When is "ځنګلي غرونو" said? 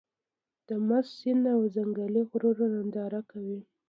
1.75-2.65